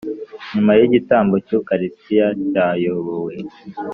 nyuma 0.53 0.71
y’igitambo 0.79 1.35
cy’ukaristiya 1.47 2.27
cyayobowe 2.51 3.33